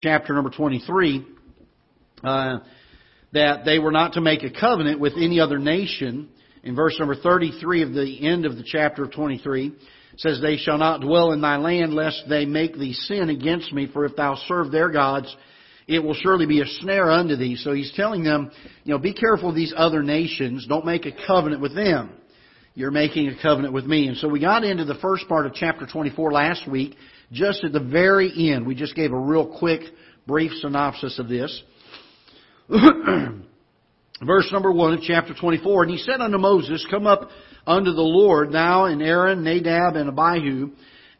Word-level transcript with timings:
chapter 0.00 0.32
number 0.32 0.50
23, 0.50 1.26
uh, 2.22 2.58
that 3.32 3.64
they 3.64 3.80
were 3.80 3.90
not 3.90 4.12
to 4.12 4.20
make 4.20 4.44
a 4.44 4.50
covenant 4.50 5.00
with 5.00 5.14
any 5.16 5.40
other 5.40 5.58
nation. 5.58 6.28
In 6.62 6.76
verse 6.76 6.94
number 7.00 7.16
33 7.16 7.82
of 7.82 7.92
the 7.94 8.24
end 8.24 8.46
of 8.46 8.56
the 8.56 8.62
chapter 8.64 9.02
of 9.02 9.12
23, 9.12 9.74
says, 10.16 10.40
They 10.40 10.56
shall 10.56 10.78
not 10.78 11.00
dwell 11.00 11.32
in 11.32 11.40
thy 11.40 11.56
land, 11.56 11.94
lest 11.94 12.22
they 12.28 12.46
make 12.46 12.78
thee 12.78 12.92
sin 12.92 13.28
against 13.28 13.72
me, 13.72 13.88
for 13.92 14.04
if 14.04 14.14
thou 14.14 14.36
serve 14.46 14.70
their 14.70 14.88
gods, 14.88 15.34
it 15.88 15.98
will 15.98 16.14
surely 16.14 16.46
be 16.46 16.60
a 16.60 16.66
snare 16.80 17.10
unto 17.10 17.34
thee. 17.34 17.56
So 17.56 17.72
he's 17.72 17.92
telling 17.96 18.22
them, 18.22 18.52
you 18.84 18.92
know, 18.92 18.98
be 18.98 19.14
careful 19.14 19.48
of 19.48 19.56
these 19.56 19.74
other 19.76 20.04
nations. 20.04 20.64
Don't 20.68 20.86
make 20.86 21.06
a 21.06 21.26
covenant 21.26 21.60
with 21.60 21.74
them. 21.74 22.12
You're 22.74 22.92
making 22.92 23.26
a 23.26 23.42
covenant 23.42 23.74
with 23.74 23.86
me. 23.86 24.06
And 24.06 24.16
so 24.18 24.28
we 24.28 24.38
got 24.38 24.62
into 24.62 24.84
the 24.84 24.94
first 25.02 25.26
part 25.26 25.46
of 25.46 25.54
chapter 25.54 25.86
24 25.86 26.30
last 26.30 26.70
week, 26.70 26.94
just 27.32 27.64
at 27.64 27.72
the 27.72 27.80
very 27.80 28.52
end. 28.52 28.66
We 28.66 28.74
just 28.74 28.94
gave 28.94 29.12
a 29.12 29.18
real 29.18 29.58
quick, 29.58 29.82
brief 30.26 30.52
synopsis 30.60 31.18
of 31.18 31.28
this. 31.28 31.62
Verse 32.68 34.50
number 34.50 34.72
1 34.72 34.94
of 34.94 35.00
chapter 35.02 35.32
24, 35.32 35.84
And 35.84 35.92
he 35.92 35.98
said 35.98 36.20
unto 36.20 36.38
Moses, 36.38 36.86
Come 36.90 37.06
up 37.06 37.30
unto 37.66 37.92
the 37.92 38.02
Lord, 38.02 38.52
thou 38.52 38.86
and 38.86 39.00
Aaron, 39.02 39.44
Nadab, 39.44 39.94
and 39.94 40.08
Abihu, 40.08 40.70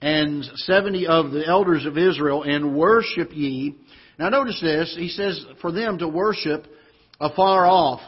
and 0.01 0.45
seventy 0.57 1.07
of 1.07 1.33
the 1.33 1.47
elders 1.47 1.85
of 1.85 1.99
Israel, 1.99 2.43
and 2.45 2.77
worship 2.77 3.31
ye. 3.33 3.77
Now 4.19 4.29
notice 4.31 4.61
this, 4.61 4.95
he 4.97 5.09
says 5.09 5.45
for 5.61 5.73
them 5.73 5.99
to 5.99 6.09
worship 6.09 6.67
afar 7.21 7.67
off. 7.67 8.01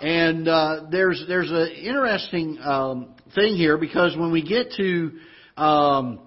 And 0.00 0.46
uh, 0.46 0.86
there's 0.90 1.24
there's 1.26 1.50
an 1.50 1.68
interesting 1.68 2.58
um, 2.60 3.14
thing 3.34 3.56
here 3.56 3.78
because 3.78 4.16
when 4.16 4.30
we 4.30 4.42
get 4.42 4.72
to 4.72 5.12
um, 5.56 6.25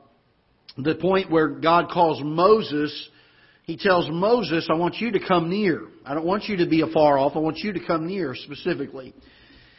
the 0.83 0.95
point 0.95 1.31
where 1.31 1.47
God 1.47 1.89
calls 1.89 2.21
Moses, 2.23 3.09
he 3.63 3.77
tells 3.77 4.09
Moses, 4.09 4.67
I 4.71 4.75
want 4.75 4.95
you 4.95 5.11
to 5.11 5.19
come 5.19 5.49
near. 5.49 5.87
I 6.05 6.13
don't 6.13 6.25
want 6.25 6.45
you 6.45 6.57
to 6.57 6.67
be 6.67 6.81
afar 6.81 7.17
off. 7.17 7.33
I 7.35 7.39
want 7.39 7.57
you 7.57 7.73
to 7.73 7.85
come 7.85 8.07
near 8.07 8.33
specifically. 8.35 9.13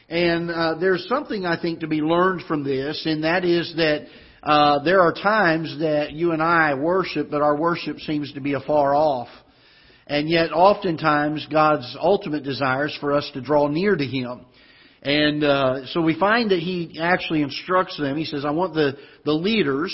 And 0.08 0.50
uh, 0.50 0.76
there's 0.80 1.06
something 1.08 1.46
I 1.46 1.60
think 1.60 1.80
to 1.80 1.86
be 1.86 2.00
learned 2.00 2.42
from 2.48 2.64
this, 2.64 3.02
and 3.06 3.24
that 3.24 3.44
is 3.44 3.72
that 3.76 4.06
uh, 4.42 4.82
there 4.82 5.00
are 5.00 5.12
times 5.12 5.78
that 5.80 6.12
you 6.12 6.32
and 6.32 6.42
I 6.42 6.74
worship, 6.74 7.30
but 7.30 7.42
our 7.42 7.56
worship 7.56 7.98
seems 8.00 8.32
to 8.32 8.40
be 8.40 8.54
afar 8.54 8.94
off. 8.94 9.28
And 10.06 10.28
yet, 10.28 10.50
oftentimes, 10.52 11.46
God's 11.52 11.96
ultimate 12.00 12.42
desire 12.42 12.86
is 12.86 12.96
for 13.00 13.12
us 13.12 13.30
to 13.34 13.40
draw 13.40 13.68
near 13.68 13.94
to 13.94 14.04
Him. 14.04 14.46
And 15.02 15.44
uh, 15.44 15.86
so 15.86 16.00
we 16.00 16.18
find 16.18 16.50
that 16.50 16.58
He 16.58 16.98
actually 17.00 17.42
instructs 17.42 17.96
them. 17.96 18.16
He 18.16 18.24
says, 18.24 18.44
I 18.44 18.50
want 18.50 18.74
the, 18.74 18.96
the 19.24 19.32
leaders, 19.32 19.92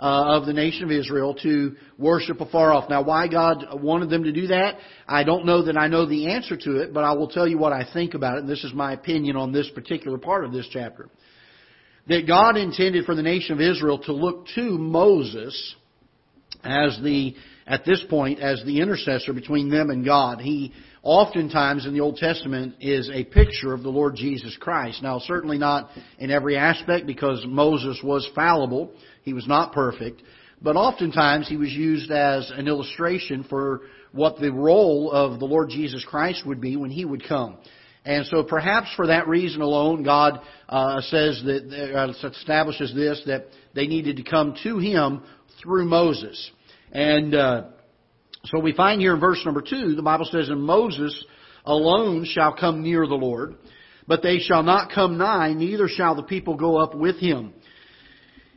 uh, 0.00 0.36
of 0.36 0.46
the 0.46 0.52
nation 0.52 0.84
of 0.84 0.90
Israel 0.90 1.34
to 1.42 1.76
worship 1.98 2.40
afar 2.40 2.72
off. 2.72 2.88
Now, 2.88 3.02
why 3.02 3.26
God 3.28 3.66
wanted 3.82 4.10
them 4.10 4.24
to 4.24 4.32
do 4.32 4.46
that, 4.48 4.76
I 5.06 5.24
don't 5.24 5.44
know 5.44 5.64
that 5.64 5.76
I 5.76 5.88
know 5.88 6.06
the 6.06 6.32
answer 6.32 6.56
to 6.56 6.76
it, 6.82 6.94
but 6.94 7.04
I 7.04 7.12
will 7.12 7.28
tell 7.28 7.48
you 7.48 7.58
what 7.58 7.72
I 7.72 7.84
think 7.92 8.14
about 8.14 8.36
it, 8.36 8.40
and 8.40 8.48
this 8.48 8.64
is 8.64 8.72
my 8.72 8.92
opinion 8.92 9.36
on 9.36 9.52
this 9.52 9.68
particular 9.74 10.18
part 10.18 10.44
of 10.44 10.52
this 10.52 10.68
chapter. 10.70 11.08
That 12.06 12.26
God 12.26 12.56
intended 12.56 13.04
for 13.04 13.14
the 13.14 13.22
nation 13.22 13.54
of 13.54 13.60
Israel 13.60 13.98
to 14.04 14.12
look 14.12 14.46
to 14.54 14.78
Moses 14.78 15.74
as 16.64 16.98
the, 17.02 17.34
at 17.68 17.84
this 17.84 18.02
point, 18.08 18.40
as 18.40 18.62
the 18.64 18.80
intercessor 18.80 19.32
between 19.32 19.68
them 19.68 19.90
and 19.90 20.04
God. 20.04 20.40
He 20.40 20.72
oftentimes 21.02 21.86
in 21.86 21.92
the 21.92 22.00
Old 22.00 22.16
Testament 22.16 22.76
is 22.80 23.10
a 23.12 23.24
picture 23.24 23.74
of 23.74 23.82
the 23.82 23.90
Lord 23.90 24.16
Jesus 24.16 24.56
Christ. 24.58 25.02
Now, 25.02 25.18
certainly 25.18 25.58
not 25.58 25.90
in 26.18 26.30
every 26.30 26.56
aspect 26.56 27.06
because 27.06 27.44
Moses 27.46 28.00
was 28.02 28.28
fallible. 28.34 28.92
He 29.22 29.34
was 29.34 29.46
not 29.46 29.72
perfect. 29.72 30.22
But 30.60 30.76
oftentimes 30.76 31.48
he 31.48 31.56
was 31.56 31.70
used 31.70 32.10
as 32.10 32.50
an 32.50 32.66
illustration 32.66 33.44
for 33.44 33.82
what 34.12 34.40
the 34.40 34.50
role 34.50 35.12
of 35.12 35.38
the 35.38 35.44
Lord 35.44 35.68
Jesus 35.68 36.04
Christ 36.04 36.46
would 36.46 36.60
be 36.60 36.76
when 36.76 36.90
he 36.90 37.04
would 37.04 37.28
come. 37.28 37.58
And 38.04 38.24
so 38.26 38.42
perhaps 38.42 38.88
for 38.96 39.08
that 39.08 39.28
reason 39.28 39.60
alone, 39.60 40.02
God 40.02 40.40
uh, 40.68 41.02
says 41.02 41.42
that 41.44 42.14
uh, 42.24 42.28
establishes 42.28 42.94
this 42.94 43.22
that 43.26 43.48
they 43.74 43.86
needed 43.86 44.16
to 44.16 44.22
come 44.22 44.56
to 44.62 44.78
Him 44.78 45.22
through 45.62 45.84
Moses. 45.84 46.50
And 46.92 47.34
uh, 47.34 47.62
so 48.44 48.60
we 48.60 48.72
find 48.72 49.00
here 49.00 49.14
in 49.14 49.20
verse 49.20 49.40
number 49.44 49.62
two, 49.62 49.94
the 49.94 50.02
Bible 50.02 50.28
says, 50.30 50.48
"And 50.48 50.62
Moses 50.62 51.24
alone 51.64 52.24
shall 52.24 52.54
come 52.54 52.82
near 52.82 53.06
the 53.06 53.14
Lord, 53.14 53.56
but 54.06 54.22
they 54.22 54.38
shall 54.38 54.62
not 54.62 54.90
come 54.92 55.18
nigh, 55.18 55.52
neither 55.52 55.88
shall 55.88 56.14
the 56.14 56.22
people 56.22 56.56
go 56.56 56.76
up 56.78 56.94
with 56.94 57.16
him." 57.16 57.52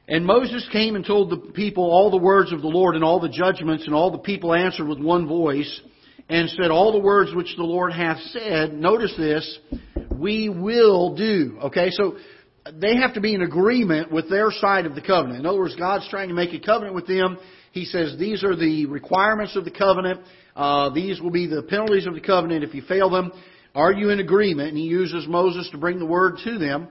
And 0.08 0.26
Moses 0.26 0.68
came 0.72 0.96
and 0.96 1.06
told 1.06 1.30
the 1.30 1.38
people 1.54 1.84
all 1.86 2.12
the 2.12 2.18
words 2.18 2.52
of 2.52 2.62
the 2.62 2.68
Lord 2.68 2.96
and 2.96 3.04
all 3.04 3.20
the 3.20 3.30
judgments, 3.30 3.86
and 3.86 3.96
all 3.96 4.12
the 4.12 4.18
people 4.18 4.54
answered 4.54 4.88
with 4.88 5.00
one 5.00 5.28
voice 5.28 5.82
and 6.32 6.50
said, 6.50 6.72
All 6.72 6.92
the 6.92 7.00
words 7.00 7.34
which 7.36 7.56
the 7.58 7.64
Lord 7.64 7.92
hath 7.94 8.20
said, 8.32 8.74
notice 8.74 9.14
this, 9.18 9.60
we 10.10 10.50
will 10.50 11.16
do. 11.16 11.60
Okay, 11.64 11.90
so 11.92 12.16
they 12.74 12.96
have 12.98 13.16
to 13.16 13.22
be 13.22 13.34
in 13.34 13.42
agreement 13.42 14.12
with 14.12 14.30
their 14.30 14.52
side 14.52 14.86
of 14.86 14.96
the 14.96 15.02
covenant. 15.02 15.40
In 15.40 15.46
other 15.46 15.60
words, 15.60 15.76
God's 15.76 16.08
trying 16.10 16.30
to 16.30 16.36
make 16.36 16.54
a 16.54 16.60
covenant 16.60 16.96
with 16.96 17.08
them. 17.08 17.38
He 17.72 17.86
says, 17.86 18.16
These 18.20 18.44
are 18.44 18.56
the 18.56 18.86
requirements 18.86 19.56
of 19.56 19.66
the 19.66 19.72
covenant. 19.72 20.22
Uh, 20.56 20.90
these 20.90 21.20
will 21.22 21.32
be 21.32 21.48
the 21.48 21.64
penalties 21.64 22.06
of 22.06 22.14
the 22.14 22.22
covenant 22.22 22.64
if 22.64 22.74
you 22.74 22.82
fail 22.84 23.10
them. 23.10 23.32
Are 23.74 23.92
you 23.92 24.10
in 24.10 24.20
agreement? 24.20 24.70
And 24.70 24.78
he 24.78 24.84
uses 24.84 25.28
Moses 25.28 25.70
to 25.72 25.78
bring 25.78 25.98
the 25.98 26.06
word 26.06 26.38
to 26.44 26.58
them 26.58 26.90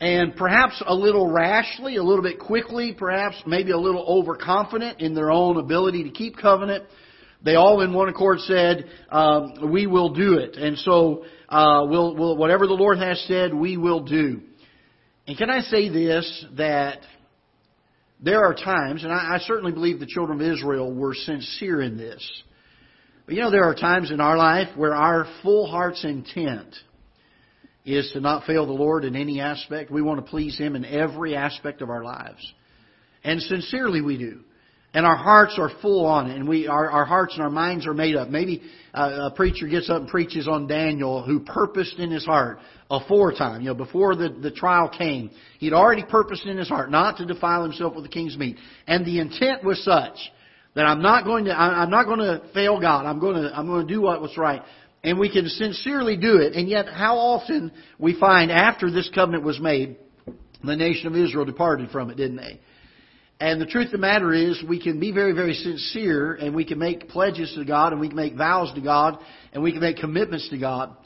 and 0.00 0.34
perhaps 0.36 0.82
a 0.86 0.94
little 0.94 1.30
rashly, 1.30 1.96
a 1.96 2.02
little 2.02 2.22
bit 2.22 2.38
quickly, 2.38 2.92
perhaps 2.92 3.36
maybe 3.46 3.70
a 3.70 3.78
little 3.78 4.04
overconfident 4.06 5.00
in 5.00 5.14
their 5.14 5.30
own 5.30 5.56
ability 5.56 6.04
to 6.04 6.10
keep 6.10 6.36
covenant, 6.36 6.84
they 7.44 7.54
all 7.56 7.82
in 7.82 7.92
one 7.92 8.08
accord 8.08 8.40
said, 8.40 8.88
um, 9.10 9.70
"We 9.70 9.86
will 9.86 10.10
do 10.10 10.38
it." 10.38 10.56
And 10.56 10.78
so, 10.78 11.24
uh, 11.48 11.86
we'll, 11.88 12.16
we'll, 12.16 12.36
whatever 12.36 12.66
the 12.66 12.74
Lord 12.74 12.98
has 12.98 13.22
said, 13.28 13.52
we 13.52 13.76
will 13.76 14.00
do. 14.00 14.40
And 15.26 15.36
can 15.36 15.50
I 15.50 15.60
say 15.60 15.88
this 15.88 16.46
that 16.56 16.98
there 18.20 18.44
are 18.44 18.54
times, 18.54 19.04
and 19.04 19.12
I, 19.12 19.34
I 19.34 19.38
certainly 19.40 19.72
believe 19.72 20.00
the 20.00 20.06
children 20.06 20.40
of 20.40 20.46
Israel 20.46 20.92
were 20.92 21.14
sincere 21.14 21.82
in 21.82 21.96
this. 21.96 22.26
But 23.26 23.34
you 23.34 23.42
know, 23.42 23.50
there 23.50 23.64
are 23.64 23.74
times 23.74 24.10
in 24.10 24.20
our 24.20 24.36
life 24.36 24.68
where 24.76 24.94
our 24.94 25.26
full 25.42 25.66
heart's 25.66 26.04
intent 26.04 26.74
is 27.84 28.10
to 28.12 28.20
not 28.20 28.46
fail 28.46 28.66
the 28.66 28.72
Lord 28.72 29.04
in 29.04 29.16
any 29.16 29.40
aspect. 29.40 29.90
We 29.90 30.02
want 30.02 30.24
to 30.24 30.30
please 30.30 30.56
Him 30.56 30.76
in 30.76 30.84
every 30.84 31.36
aspect 31.36 31.82
of 31.82 31.90
our 31.90 32.02
lives. 32.02 32.52
And 33.22 33.40
sincerely 33.40 34.00
we 34.00 34.18
do. 34.18 34.43
And 34.94 35.04
our 35.04 35.16
hearts 35.16 35.56
are 35.58 35.70
full 35.82 36.06
on 36.06 36.30
it, 36.30 36.36
and 36.36 36.48
we, 36.48 36.68
our, 36.68 36.88
our 36.88 37.04
hearts 37.04 37.34
and 37.34 37.42
our 37.42 37.50
minds 37.50 37.86
are 37.86 37.94
made 37.94 38.14
up. 38.14 38.28
Maybe 38.28 38.62
uh, 38.94 39.30
a 39.32 39.34
preacher 39.34 39.66
gets 39.66 39.90
up 39.90 40.02
and 40.02 40.08
preaches 40.08 40.46
on 40.46 40.68
Daniel, 40.68 41.22
who 41.22 41.40
purposed 41.40 41.98
in 41.98 42.12
his 42.12 42.24
heart 42.24 42.58
aforetime, 42.88 43.60
you 43.60 43.68
know, 43.68 43.74
before 43.74 44.14
the, 44.14 44.28
the 44.28 44.52
trial 44.52 44.88
came, 44.88 45.30
he'd 45.58 45.72
already 45.72 46.04
purposed 46.04 46.46
in 46.46 46.56
his 46.56 46.68
heart 46.68 46.90
not 46.90 47.16
to 47.16 47.26
defile 47.26 47.64
himself 47.64 47.94
with 47.94 48.04
the 48.04 48.10
king's 48.10 48.38
meat. 48.38 48.56
And 48.86 49.04
the 49.04 49.18
intent 49.18 49.64
was 49.64 49.82
such 49.84 50.16
that 50.74 50.86
I'm 50.86 51.02
not 51.02 51.24
going 51.24 51.46
to, 51.46 51.58
I'm 51.58 51.90
not 51.90 52.04
going 52.06 52.20
to 52.20 52.42
fail 52.54 52.80
God. 52.80 53.04
I'm 53.04 53.18
going 53.18 53.42
to, 53.42 53.56
I'm 53.56 53.66
going 53.66 53.86
to 53.86 53.92
do 53.92 54.00
what 54.00 54.20
was 54.20 54.36
right 54.36 54.62
and 55.04 55.18
we 55.18 55.30
can 55.30 55.46
sincerely 55.46 56.16
do 56.16 56.38
it. 56.38 56.54
And 56.54 56.68
yet, 56.68 56.86
how 56.88 57.16
often 57.16 57.70
we 57.98 58.18
find 58.18 58.50
after 58.50 58.90
this 58.90 59.08
covenant 59.14 59.44
was 59.44 59.60
made, 59.60 59.96
the 60.64 60.74
nation 60.74 61.06
of 61.06 61.14
Israel 61.14 61.44
departed 61.44 61.90
from 61.90 62.10
it, 62.10 62.16
didn't 62.16 62.38
they? 62.38 62.58
And 63.40 63.60
the 63.60 63.66
truth 63.66 63.86
of 63.86 63.92
the 63.92 63.98
matter 63.98 64.32
is, 64.32 64.62
we 64.68 64.80
can 64.80 65.00
be 65.00 65.10
very, 65.10 65.32
very 65.32 65.54
sincere, 65.54 66.34
and 66.34 66.54
we 66.54 66.64
can 66.64 66.78
make 66.78 67.08
pledges 67.08 67.52
to 67.56 67.64
God, 67.64 67.92
and 67.92 68.00
we 68.00 68.08
can 68.08 68.16
make 68.16 68.36
vows 68.36 68.72
to 68.74 68.80
God, 68.80 69.18
and 69.52 69.62
we 69.62 69.72
can 69.72 69.80
make 69.80 69.96
commitments 69.96 70.48
to 70.50 70.58
God. 70.58 70.96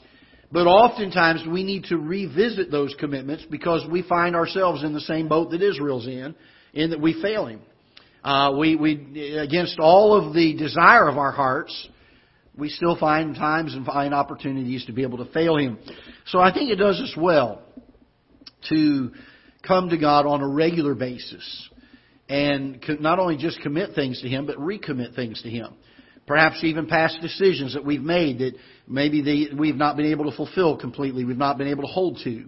But 0.51 0.67
oftentimes 0.67 1.43
we 1.47 1.63
need 1.63 1.85
to 1.85 1.97
revisit 1.97 2.71
those 2.71 2.95
commitments 2.99 3.45
because 3.49 3.85
we 3.89 4.03
find 4.03 4.35
ourselves 4.35 4.83
in 4.83 4.93
the 4.93 5.01
same 5.01 5.27
boat 5.27 5.51
that 5.51 5.61
Israel's 5.61 6.07
in, 6.07 6.35
in 6.73 6.91
that 6.91 7.01
we 7.01 7.19
fail 7.21 7.47
Him. 7.47 7.61
Uh, 8.23 8.55
we, 8.57 8.75
we, 8.75 9.37
against 9.37 9.79
all 9.79 10.13
of 10.13 10.33
the 10.33 10.55
desire 10.55 11.07
of 11.07 11.17
our 11.17 11.31
hearts, 11.31 11.89
we 12.55 12.69
still 12.69 12.97
find 12.97 13.35
times 13.35 13.73
and 13.73 13.85
find 13.85 14.13
opportunities 14.13 14.85
to 14.85 14.91
be 14.91 15.03
able 15.03 15.23
to 15.23 15.31
fail 15.31 15.57
Him. 15.57 15.77
So 16.27 16.39
I 16.39 16.53
think 16.53 16.69
it 16.69 16.75
does 16.75 16.99
us 16.99 17.13
well 17.17 17.61
to 18.69 19.11
come 19.65 19.89
to 19.89 19.97
God 19.97 20.25
on 20.25 20.41
a 20.41 20.47
regular 20.47 20.95
basis 20.95 21.68
and 22.29 22.83
not 22.99 23.19
only 23.19 23.37
just 23.37 23.59
commit 23.61 23.95
things 23.95 24.21
to 24.21 24.29
Him, 24.29 24.45
but 24.45 24.57
recommit 24.57 25.15
things 25.15 25.41
to 25.41 25.49
Him. 25.49 25.73
Perhaps 26.27 26.63
even 26.63 26.85
past 26.85 27.17
decisions 27.21 27.73
that 27.73 27.83
we've 27.83 28.03
made 28.03 28.37
that 28.39 28.53
maybe 28.87 29.21
they, 29.21 29.55
we've 29.55 29.75
not 29.75 29.97
been 29.97 30.05
able 30.05 30.29
to 30.29 30.37
fulfill 30.37 30.77
completely, 30.77 31.25
we've 31.25 31.37
not 31.37 31.57
been 31.57 31.67
able 31.67 31.81
to 31.81 31.89
hold 31.89 32.19
to. 32.23 32.45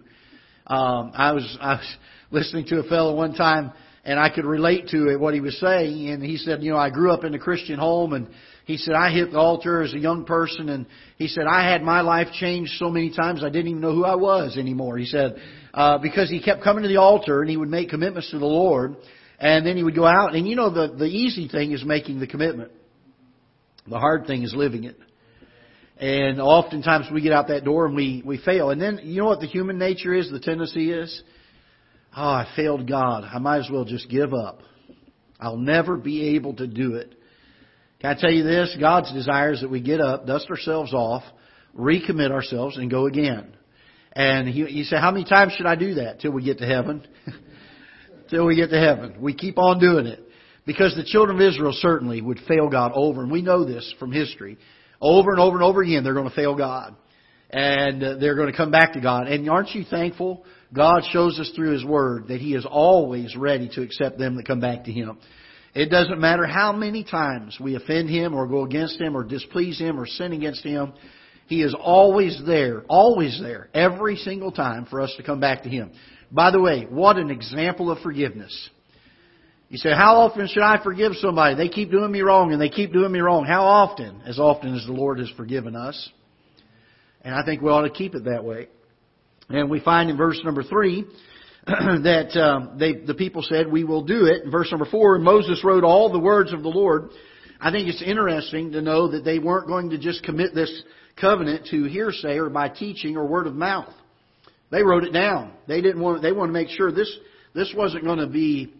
Um, 0.68 1.12
I 1.16 1.31
was 1.31 1.57
I 1.62 1.74
was 1.74 1.98
listening 2.30 2.66
to 2.68 2.80
a 2.80 2.83
fellow 2.83 3.16
one 3.16 3.33
time, 3.33 3.74
and 4.06 4.19
I 4.19 4.30
could 4.30 4.45
relate 4.45 4.89
to 4.89 5.10
it 5.10 5.19
what 5.19 5.33
he 5.33 5.42
was 5.42 5.60
saying, 5.60 6.10
and 6.10 6.24
he 6.24 6.38
said, 6.38 6.62
you 6.62 6.72
know, 6.72 6.78
I 6.78 6.92
grew 6.92 7.12
up 7.12 7.24
in 7.24 7.33
a 7.33 7.39
Christian 7.39 7.80
home, 7.80 8.13
and 8.13 8.28
he 8.66 8.78
said, 8.78 8.94
I 8.94 9.12
hit 9.12 9.31
the 9.31 9.39
altar 9.39 9.81
as 9.81 9.94
a 9.94 10.00
young 10.00 10.24
person 10.24 10.69
and 10.69 10.86
he 11.18 11.28
said, 11.28 11.45
I 11.45 11.69
had 11.69 11.81
my 11.81 12.01
life 12.01 12.28
changed 12.33 12.74
so 12.78 12.89
many 12.89 13.13
times 13.13 13.44
I 13.44 13.50
didn't 13.50 13.68
even 13.68 13.81
know 13.81 13.94
who 13.94 14.06
I 14.06 14.16
was 14.16 14.57
anymore. 14.57 14.98
He 14.98 15.06
said, 15.06 15.36
uh, 15.74 15.98
because 15.98 16.30
he 16.30 16.42
kept 16.42 16.63
coming 16.63 16.83
to 16.83 16.88
the 16.88 16.98
altar 16.98 17.42
and 17.42 17.50
he 17.50 17.57
would 17.57 17.69
make 17.69 17.89
commitments 17.89 18.31
to 18.31 18.39
the 18.39 18.45
Lord 18.45 18.95
and 19.42 19.66
then 19.66 19.76
he 19.76 19.84
would 19.84 19.96
go 19.96 20.06
out 20.06 20.36
and 20.36 20.48
you 20.48 20.56
know 20.56 20.70
the, 20.70 20.96
the 20.96 21.06
easy 21.06 21.48
thing 21.48 21.72
is 21.72 21.84
making 21.84 22.20
the 22.20 22.28
commitment. 22.28 22.72
The 23.88 23.98
hard 23.98 24.28
thing 24.28 24.44
is 24.44 24.54
living 24.56 24.84
it. 24.84 24.96
And 25.98 26.40
oftentimes 26.40 27.08
we 27.12 27.22
get 27.22 27.34
out 27.34 27.48
that 27.48 27.64
door 27.66 27.88
and 27.88 27.96
we, 27.96 28.22
we 28.24 28.38
fail. 28.38 28.70
And 28.70 28.80
then, 28.80 29.00
you 29.04 29.20
know 29.20 29.28
what 29.28 29.40
the 29.40 29.48
human 29.48 29.80
nature 29.80 30.14
is, 30.14 30.30
the 30.30 30.40
tendency 30.40 30.92
is? 30.92 31.24
Oh, 32.16 32.22
I 32.22 32.48
failed 32.56 32.88
God. 32.88 33.24
I 33.24 33.40
might 33.40 33.60
as 33.60 33.70
well 33.72 33.84
just 33.84 34.10
give 34.10 34.32
up. 34.32 34.62
I'll 35.40 35.58
never 35.58 35.98
be 35.98 36.36
able 36.36 36.56
to 36.58 36.68
do 36.68 36.96
it. 36.96 37.16
Can 38.00 38.16
I 38.16 38.20
tell 38.20 38.32
you 38.32 38.44
this? 38.44 38.78
God's 38.80 39.12
desire 39.12 39.54
is 39.54 39.62
that 39.62 39.72
we 39.72 39.82
get 39.82 40.02
up, 40.02 40.28
dust 40.28 40.52
ourselves 40.52 40.94
off, 40.94 41.24
recommit 41.76 42.32
ourselves, 42.32 42.78
and 42.78 42.92
go 42.92 43.08
again. 43.08 43.56
And 44.14 44.48
he, 44.48 44.70
you 44.70 44.84
say, 44.84 44.98
how 44.98 45.10
many 45.10 45.26
times 45.26 45.54
should 45.54 45.66
I 45.66 45.76
do 45.76 45.96
that 45.96 46.20
till 46.20 46.32
we 46.32 46.44
get 46.44 46.60
to 46.60 46.68
heaven? 46.68 47.08
till 48.31 48.48
we 48.48 48.56
get 48.56 48.72
to 48.72 48.80
heaven. 48.80 49.22
We 49.22 49.36
keep 49.36 49.60
on 49.60 49.80
doing 49.80 50.07
it. 50.07 50.19
Because 50.66 50.95
the 50.95 51.04
children 51.04 51.39
of 51.39 51.48
Israel 51.48 51.74
certainly 51.75 52.22
would 52.22 52.39
fail 52.48 52.69
God 52.69 52.92
over, 52.94 53.22
and 53.22 53.31
we 53.31 53.42
know 53.42 53.66
this 53.66 53.94
from 54.00 54.12
history. 54.12 54.57
Over 55.00 55.31
and 55.31 55.39
over 55.39 55.57
and 55.57 55.63
over 55.63 55.81
again, 55.81 56.04
they're 56.04 56.13
going 56.13 56.30
to 56.30 56.36
fail 56.36 56.56
God. 56.56 56.95
And 57.50 58.04
uh, 58.04 58.16
they're 58.18 58.36
going 58.36 58.51
to 58.51 58.56
come 58.56 58.72
back 58.72 58.94
to 58.94 59.01
God. 59.01 59.28
And 59.28 59.50
aren't 59.50 59.75
you 59.75 59.83
thankful? 59.83 60.45
God 60.74 61.01
shows 61.12 61.39
us 61.39 61.51
through 61.56 61.74
His 61.74 61.83
Word 61.83 62.28
that 62.30 62.39
He 62.39 62.54
is 62.54 62.66
always 62.66 63.36
ready 63.36 63.69
to 63.74 63.81
accept 63.81 64.18
them 64.18 64.36
that 64.36 64.48
come 64.48 64.62
back 64.62 64.86
to 64.86 64.92
Him. 64.92 65.18
It 65.74 65.89
doesn't 65.89 66.19
matter 66.19 66.45
how 66.45 66.72
many 66.72 67.04
times 67.04 67.57
we 67.60 67.75
offend 67.75 68.10
Him 68.10 68.33
or 68.33 68.48
go 68.48 68.63
against 68.63 69.01
Him 69.01 69.18
or 69.18 69.24
displease 69.24 69.80
Him 69.80 70.00
or 70.00 70.06
sin 70.06 70.31
against 70.31 70.63
Him. 70.63 70.94
He 71.48 71.63
is 71.63 71.75
always 71.78 72.42
there, 72.45 72.83
always 72.88 73.38
there, 73.42 73.69
every 73.74 74.16
single 74.16 74.51
time 74.51 74.86
for 74.86 75.01
us 75.01 75.13
to 75.18 75.24
come 75.24 75.39
back 75.39 75.63
to 75.63 75.69
Him. 75.69 75.92
By 76.31 76.51
the 76.51 76.62
way, 76.62 76.88
what 76.89 77.18
an 77.18 77.30
example 77.30 77.92
of 77.92 78.00
forgiveness. 78.00 78.69
You 79.69 79.78
say, 79.78 79.92
how 79.92 80.18
often 80.18 80.48
should 80.48 80.63
I 80.63 80.83
forgive 80.83 81.13
somebody? 81.16 81.56
They 81.56 81.69
keep 81.69 81.92
doing 81.92 82.12
me 82.12 82.22
wrong 82.22 82.51
and 82.51 82.62
they 82.62 82.69
keep 82.69 82.92
doing 82.92 83.12
me 83.12 83.19
wrong. 83.19 83.45
How 83.45 83.63
often? 83.63 84.22
As 84.25 84.38
often 84.39 84.75
as 84.75 84.86
the 84.86 84.92
Lord 84.92 85.19
has 85.19 85.30
forgiven 85.38 85.75
us. 85.75 86.10
And 87.22 87.33
I 87.33 87.44
think 87.45 87.62
we 87.62 87.69
ought 87.69 87.83
to 87.83 87.89
keep 87.89 88.16
it 88.16 88.25
that 88.25 88.44
way. 88.44 88.68
And 89.50 89.69
we 89.69 89.80
find 89.80 90.10
in 90.10 90.18
verse 90.18 90.42
number 90.44 90.63
three 90.63 91.06
that 91.66 92.36
um, 92.38 92.78
they, 92.80 92.95
the 92.95 93.13
people 93.13 93.44
said, 93.44 93.72
"We 93.72 93.83
will 93.83 94.04
do 94.04 94.25
it." 94.25 94.44
In 94.44 94.51
verse 94.51 94.72
number 94.72 94.88
four, 94.89 95.19
Moses 95.19 95.63
wrote 95.63 95.83
all 95.83 96.12
the 96.12 96.19
words 96.19 96.54
of 96.54 96.63
the 96.63 96.69
Lord. 96.69 97.10
I 97.60 97.69
think 97.69 97.88
it's 97.88 98.01
interesting 98.01 98.72
to 98.72 98.81
know 98.81 99.12
that 99.12 99.24
they 99.24 99.39
weren't 99.39 99.68
going 99.68 99.92
to 99.92 100.00
just 100.00 100.24
commit 100.24 100.56
this 100.56 100.83
covenant 101.19 101.68
to 101.68 101.83
hearsay 101.83 102.38
or 102.38 102.50
by 102.50 102.69
teaching 102.69 103.16
or 103.16 103.28
word 103.28 103.45
of 103.45 103.56
mouth. 103.56 103.94
They 104.71 104.83
wrote 104.83 105.03
it 105.03 105.12
down. 105.12 105.53
They 105.68 105.81
didn't 105.81 106.01
want. 106.01 106.21
They 106.21 106.31
wanted 106.31 106.53
to 106.53 106.59
make 106.59 106.69
sure 106.69 106.91
this 106.91 107.13
this 107.53 107.73
wasn't 107.75 108.03
going 108.03 108.19
to 108.19 108.27
be 108.27 108.73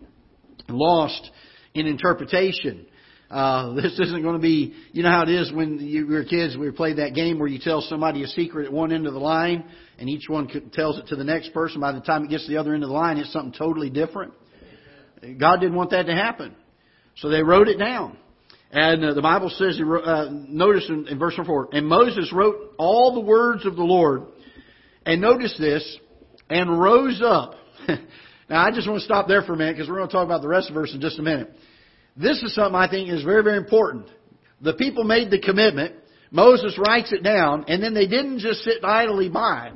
lost 0.70 1.30
in 1.74 1.88
interpretation. 1.88 2.86
Uh, 3.30 3.74
this 3.82 3.98
isn't 4.00 4.22
going 4.22 4.36
to 4.36 4.42
be, 4.42 4.74
you 4.92 5.04
know 5.04 5.10
how 5.10 5.24
it 5.24 5.30
is 5.30 5.52
when 5.52 5.80
you 5.80 6.06
were 6.08 6.24
kids, 6.24 6.58
we 6.58 6.70
played 6.72 6.98
that 6.98 7.14
game 7.14 7.40
where 7.40 7.48
you 7.48 7.60
tell 7.60 7.82
somebody 7.82 8.24
a 8.24 8.28
secret 8.28 8.66
at 8.66 8.74
one 8.74 8.92
end 8.92 9.08
of 9.08 9.14
the 9.14 9.20
line 9.20 9.64
and 9.98 10.10
each 10.10 10.28
one 10.28 10.48
tells 10.74 10.98
it 10.98 11.08
to 11.08 11.16
the 11.16 11.24
next 11.24 11.54
person. 11.54 11.80
By 11.80 11.92
the 11.94 12.02
time 12.02 12.26
it 12.26 12.30
gets 12.30 12.46
to 12.46 12.52
the 12.52 12.58
other 12.58 12.74
end 12.74 12.84
of 12.84 12.90
the 12.90 12.96
line, 12.96 13.18
it's 13.18 13.32
something 13.32 13.54
totally 13.54 13.90
different. 13.90 14.34
God 15.40 15.60
didn't 15.60 15.76
want 15.76 15.92
that 15.92 16.08
to 16.08 16.14
happen. 16.14 16.56
So 17.18 17.30
they 17.30 17.44
wrote 17.44 17.68
it 17.68 17.78
down. 17.78 18.18
And 18.72 19.04
uh, 19.04 19.14
the 19.14 19.22
Bible 19.22 19.50
says, 19.50 19.80
uh, 19.80 20.30
notice 20.32 20.86
in, 20.90 21.08
in 21.08 21.20
verse 21.20 21.38
4, 21.46 21.70
and 21.74 21.86
Moses 21.86 22.32
wrote 22.34 22.74
all 22.78 23.14
the 23.14 23.20
words 23.20 23.66
of 23.66 23.76
the 23.76 23.84
Lord, 23.84 24.24
and 25.06 25.22
notice 25.22 25.56
this, 25.58 25.98
and 26.50 26.80
rose 26.80 27.22
up. 27.24 27.56
Now, 28.52 28.66
I 28.66 28.72
just 28.72 28.86
want 28.86 29.00
to 29.00 29.06
stop 29.06 29.30
there 29.30 29.44
for 29.44 29.54
a 29.54 29.56
minute 29.56 29.78
because 29.78 29.90
we're 29.90 29.96
going 29.96 30.10
to 30.10 30.12
talk 30.12 30.26
about 30.26 30.42
the 30.42 30.50
rest 30.50 30.68
of 30.68 30.74
the 30.74 30.82
verse 30.82 30.94
in 30.94 31.00
just 31.00 31.18
a 31.18 31.22
minute. 31.22 31.56
This 32.18 32.44
is 32.44 32.54
something 32.54 32.76
I 32.76 32.90
think 32.90 33.10
is 33.10 33.24
very, 33.24 33.42
very 33.44 33.56
important. 33.56 34.08
The 34.60 34.74
people 34.74 35.06
made 35.06 35.32
the 35.32 35.40
commitment. 35.40 35.96
Moses 36.32 36.78
writes 36.78 37.14
it 37.14 37.24
down, 37.24 37.64
and 37.70 37.82
then 37.82 37.94
they 37.94 38.08
didn't 38.08 38.40
just 38.40 38.60
sit 38.66 38.84
idly 38.84 39.30
by. 39.30 39.72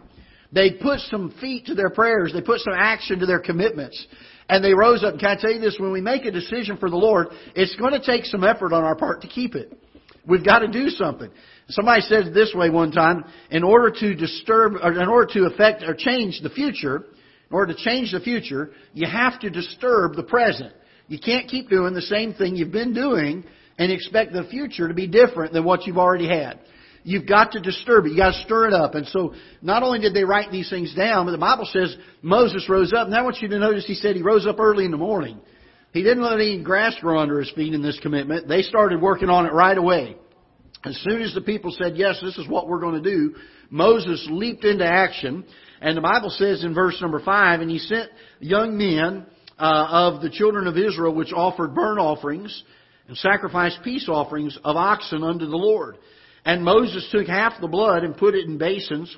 They 0.51 0.71
put 0.71 0.99
some 0.99 1.33
feet 1.39 1.67
to 1.67 1.73
their 1.73 1.89
prayers. 1.89 2.33
They 2.33 2.41
put 2.41 2.59
some 2.59 2.73
action 2.75 3.19
to 3.19 3.25
their 3.25 3.39
commitments. 3.39 4.05
And 4.49 4.61
they 4.61 4.73
rose 4.73 5.05
up. 5.05 5.13
And 5.13 5.21
can 5.21 5.37
I 5.37 5.41
tell 5.41 5.51
you 5.51 5.61
this? 5.61 5.77
When 5.79 5.93
we 5.93 6.01
make 6.01 6.25
a 6.25 6.31
decision 6.31 6.75
for 6.75 6.89
the 6.89 6.97
Lord, 6.97 7.27
it's 7.55 7.75
going 7.77 7.93
to 7.93 8.05
take 8.05 8.25
some 8.25 8.43
effort 8.43 8.73
on 8.73 8.83
our 8.83 8.97
part 8.97 9.21
to 9.21 9.27
keep 9.29 9.55
it. 9.55 9.71
We've 10.27 10.45
got 10.45 10.59
to 10.59 10.67
do 10.67 10.89
something. 10.89 11.29
Somebody 11.69 12.01
said 12.01 12.33
this 12.33 12.53
way 12.53 12.69
one 12.69 12.91
time, 12.91 13.25
in 13.51 13.63
order 13.63 13.91
to 13.99 14.15
disturb, 14.15 14.73
or 14.81 14.91
in 14.91 15.07
order 15.07 15.31
to 15.33 15.45
affect 15.45 15.83
or 15.83 15.95
change 15.95 16.41
the 16.41 16.49
future, 16.49 16.97
in 16.97 17.55
order 17.55 17.73
to 17.73 17.79
change 17.83 18.11
the 18.11 18.19
future, 18.19 18.71
you 18.93 19.07
have 19.07 19.39
to 19.41 19.49
disturb 19.49 20.15
the 20.15 20.23
present. 20.23 20.73
You 21.07 21.19
can't 21.19 21.47
keep 21.47 21.69
doing 21.69 21.93
the 21.93 22.01
same 22.01 22.33
thing 22.33 22.55
you've 22.55 22.71
been 22.71 22.93
doing 22.93 23.43
and 23.77 23.91
expect 23.91 24.33
the 24.33 24.45
future 24.45 24.87
to 24.87 24.93
be 24.93 25.07
different 25.07 25.53
than 25.53 25.63
what 25.63 25.85
you've 25.85 25.97
already 25.97 26.27
had. 26.27 26.59
You've 27.03 27.27
got 27.27 27.51
to 27.51 27.59
disturb 27.59 28.05
it. 28.05 28.09
You've 28.09 28.17
got 28.17 28.31
to 28.31 28.43
stir 28.45 28.69
it 28.69 28.73
up. 28.73 28.95
And 28.95 29.05
so, 29.07 29.35
not 29.61 29.83
only 29.83 29.99
did 29.99 30.15
they 30.15 30.23
write 30.23 30.51
these 30.51 30.71
things 30.71 30.95
down, 30.95 31.25
but 31.25 31.33
the 31.33 31.37
Bible 31.37 31.69
says 31.71 31.95
Moses 32.23 32.67
rose 32.67 32.93
up. 32.93 33.05
And 33.05 33.15
I 33.15 33.21
want 33.21 33.37
you 33.41 33.47
to 33.47 33.59
notice 33.59 33.85
he 33.85 33.93
said 33.93 34.15
he 34.15 34.23
rose 34.23 34.47
up 34.47 34.59
early 34.59 34.85
in 34.85 34.91
the 34.91 34.97
morning. 34.97 35.39
He 35.95 36.03
didn't 36.03 36.23
let 36.23 36.33
any 36.33 36.61
grass 36.61 36.93
grow 36.99 37.19
under 37.19 37.39
his 37.39 37.49
feet 37.51 37.73
in 37.73 37.81
this 37.81 37.97
commitment. 38.01 38.49
They 38.49 38.63
started 38.63 39.01
working 39.01 39.29
on 39.29 39.45
it 39.45 39.53
right 39.53 39.77
away. 39.77 40.17
As 40.83 40.99
soon 41.07 41.21
as 41.21 41.33
the 41.33 41.39
people 41.39 41.71
said, 41.71 41.95
yes, 41.95 42.19
this 42.21 42.37
is 42.37 42.49
what 42.49 42.67
we're 42.67 42.81
going 42.81 43.01
to 43.01 43.09
do, 43.09 43.35
Moses 43.69 44.27
leaped 44.29 44.65
into 44.65 44.85
action. 44.85 45.45
And 45.79 45.95
the 45.95 46.01
Bible 46.01 46.31
says 46.31 46.65
in 46.65 46.73
verse 46.73 46.97
number 47.01 47.21
five, 47.21 47.61
and 47.61 47.71
he 47.71 47.79
sent 47.79 48.09
young 48.41 48.77
men 48.77 49.25
uh, 49.57 49.87
of 49.89 50.21
the 50.21 50.29
children 50.29 50.67
of 50.67 50.77
Israel 50.77 51.15
which 51.15 51.31
offered 51.31 51.73
burnt 51.73 51.97
offerings 51.97 52.63
and 53.07 53.15
sacrificed 53.15 53.79
peace 53.81 54.09
offerings 54.09 54.59
of 54.65 54.75
oxen 54.75 55.23
unto 55.23 55.45
the 55.45 55.55
Lord. 55.55 55.97
And 56.43 56.65
Moses 56.65 57.07
took 57.09 57.27
half 57.27 57.53
the 57.61 57.69
blood 57.69 58.03
and 58.03 58.17
put 58.17 58.35
it 58.35 58.47
in 58.47 58.57
basins, 58.57 59.15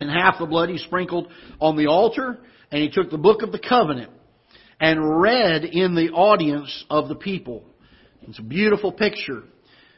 and 0.00 0.08
half 0.08 0.38
the 0.38 0.46
blood 0.46 0.68
he 0.68 0.78
sprinkled 0.78 1.26
on 1.60 1.76
the 1.76 1.88
altar, 1.88 2.38
and 2.70 2.82
he 2.82 2.88
took 2.88 3.10
the 3.10 3.18
book 3.18 3.42
of 3.42 3.50
the 3.50 3.58
covenant 3.58 4.12
and 4.80 5.20
read 5.20 5.64
in 5.64 5.94
the 5.94 6.10
audience 6.10 6.84
of 6.88 7.08
the 7.08 7.14
people. 7.14 7.64
It's 8.22 8.38
a 8.38 8.42
beautiful 8.42 8.92
picture 8.92 9.42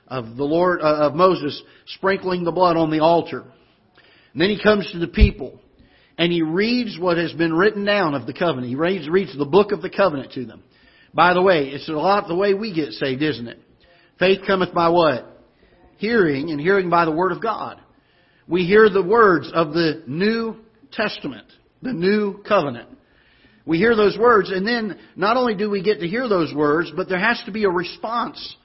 of 0.06 0.36
the 0.36 0.44
Lord 0.44 0.80
uh, 0.80 1.06
of 1.06 1.14
Moses 1.14 1.60
sprinkling 1.86 2.44
the 2.44 2.52
blood 2.52 2.76
on 2.76 2.90
the 2.90 3.00
altar. 3.00 3.44
And 4.32 4.40
then 4.40 4.48
he 4.50 4.62
comes 4.62 4.90
to 4.92 4.98
the 4.98 5.08
people 5.08 5.60
and 6.18 6.30
he 6.32 6.42
reads 6.42 6.98
what 6.98 7.16
has 7.16 7.32
been 7.32 7.54
written 7.54 7.84
down 7.84 8.14
of 8.14 8.26
the 8.26 8.34
covenant. 8.34 8.68
He 8.68 8.76
reads, 8.76 9.08
reads 9.08 9.36
the 9.36 9.46
book 9.46 9.72
of 9.72 9.82
the 9.82 9.90
covenant 9.90 10.32
to 10.32 10.44
them. 10.44 10.62
By 11.14 11.34
the 11.34 11.42
way, 11.42 11.68
it's 11.68 11.88
a 11.88 11.92
lot 11.92 12.28
the 12.28 12.36
way 12.36 12.54
we 12.54 12.74
get 12.74 12.92
saved, 12.92 13.22
isn't 13.22 13.48
it? 13.48 13.58
Faith 14.18 14.40
cometh 14.46 14.74
by 14.74 14.90
what? 14.90 15.26
Hearing, 15.96 16.50
and 16.50 16.60
hearing 16.60 16.90
by 16.90 17.04
the 17.04 17.10
Word 17.10 17.32
of 17.32 17.42
God. 17.42 17.80
We 18.46 18.64
hear 18.64 18.88
the 18.88 19.02
words 19.02 19.50
of 19.52 19.72
the 19.72 20.02
New 20.06 20.56
Testament, 20.92 21.46
the 21.82 21.92
New 21.92 22.42
Covenant. 22.42 22.88
We 23.70 23.78
hear 23.78 23.94
those 23.94 24.18
words, 24.18 24.50
and 24.50 24.66
then 24.66 24.98
not 25.14 25.36
only 25.36 25.54
do 25.54 25.70
we 25.70 25.80
get 25.80 26.00
to 26.00 26.08
hear 26.08 26.28
those 26.28 26.52
words, 26.52 26.90
but 26.96 27.08
there 27.08 27.20
has 27.20 27.40
to 27.46 27.52
be 27.52 27.62
a 27.62 27.70
response 27.70 28.56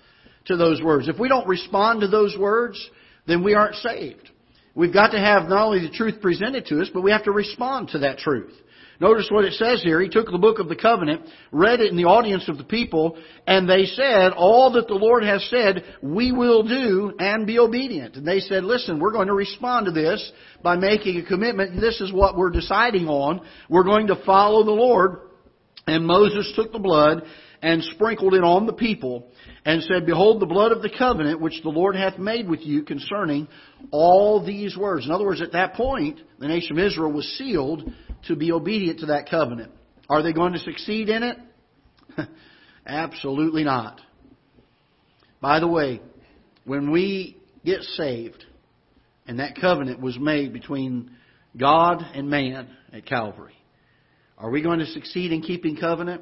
to 0.46 0.58
those 0.58 0.82
words. 0.82 1.08
If 1.08 1.20
we 1.20 1.30
don't 1.30 1.48
respond 1.48 2.02
to 2.02 2.08
those 2.08 2.36
words, 2.36 2.84
then 3.28 3.44
we 3.44 3.54
aren't 3.54 3.76
saved. 3.76 4.28
We've 4.74 4.92
got 4.92 5.10
to 5.10 5.20
have 5.20 5.48
not 5.48 5.64
only 5.64 5.82
the 5.82 5.94
truth 5.94 6.24
presented 6.24 6.66
to 6.66 6.82
us, 6.82 6.90
but 6.92 7.02
we 7.02 7.12
have 7.12 7.26
to 7.26 7.32
respond 7.32 7.90
to 7.90 8.00
that 8.00 8.18
truth. 8.18 8.52
Notice 9.00 9.28
what 9.30 9.46
it 9.46 9.54
says 9.54 9.82
here. 9.84 10.02
He 10.02 10.10
took 10.10 10.28
the 10.32 10.38
book 10.38 10.60
of 10.60 10.70
the 10.70 10.76
covenant, 10.76 11.24
read 11.52 11.82
it 11.82 11.92
in 11.92 11.98
the 11.98 12.06
audience 12.06 12.48
of 12.48 12.58
the 12.58 12.64
people, 12.64 13.18
and 13.46 13.70
they 13.70 13.86
said, 13.86 14.32
all 14.32 14.72
that 14.74 14.88
the 14.88 14.94
Lord 14.94 15.24
has 15.24 15.46
said, 15.50 15.84
we 16.02 16.32
will 16.32 16.64
do 16.64 17.14
and 17.20 17.46
be 17.46 17.60
obedient. 17.60 18.16
And 18.16 18.28
they 18.28 18.40
said, 18.40 18.64
listen, 18.64 19.00
we're 19.00 19.12
going 19.12 19.28
to 19.28 19.34
respond 19.34 19.88
to 19.88 19.92
this 19.92 20.32
by 20.64 20.76
making 20.78 21.18
a 21.18 21.26
commitment. 21.26 21.80
This 21.82 22.00
is 22.00 22.14
what 22.14 22.38
we're 22.38 22.52
deciding 22.52 23.08
on. 23.08 23.42
We're 23.70 23.84
going 23.84 24.08
to 24.08 24.24
follow 24.26 24.64
the 24.64 24.72
Lord. 24.72 25.20
And 25.88 26.06
Moses 26.06 26.52
took 26.56 26.72
the 26.72 26.80
blood 26.80 27.24
and 27.62 27.84
sprinkled 27.84 28.34
it 28.34 28.44
on 28.44 28.66
the 28.66 28.74
people 28.74 29.28
and 29.66 29.82
said, 29.84 30.06
Behold 30.06 30.40
the 30.40 30.46
blood 30.46 30.72
of 30.72 30.82
the 30.82 30.90
covenant 30.96 31.42
which 31.42 31.62
the 31.64 31.70
Lord 31.70 31.96
hath 31.96 32.18
made 32.18 32.48
with 32.48 32.62
you 32.62 32.84
concerning 32.84 33.48
all 33.92 34.46
these 34.46 34.78
words. 34.78 35.06
In 35.06 35.12
other 35.12 35.26
words, 35.26 35.42
at 35.42 35.52
that 35.54 35.74
point, 35.74 36.20
the 36.40 36.48
nation 36.48 36.78
of 36.78 36.86
Israel 36.86 37.12
was 37.12 37.26
sealed 37.38 37.92
to 38.28 38.36
be 38.36 38.52
obedient 38.52 39.00
to 39.00 39.08
that 39.08 39.30
covenant. 39.30 39.72
Are 40.10 40.22
they 40.22 40.34
going 40.34 40.54
to 40.54 40.60
succeed 40.60 41.10
in 41.10 41.24
it? 41.24 41.38
Absolutely 42.86 43.64
not. 43.64 44.00
By 45.42 45.60
the 45.60 45.68
way, 45.68 46.02
when 46.66 46.92
we 46.92 47.38
get 47.64 47.82
saved, 47.82 48.44
and 49.28 49.40
that 49.40 49.60
covenant 49.60 50.00
was 50.00 50.18
made 50.20 50.54
between 50.54 51.12
God 51.58 52.04
and 52.14 52.30
man 52.30 52.70
at 52.94 53.06
Calvary, 53.06 53.56
are 54.38 54.50
we 54.50 54.62
going 54.62 54.80
to 54.80 54.86
succeed 54.88 55.32
in 55.32 55.42
keeping 55.42 55.78
covenant? 55.78 56.22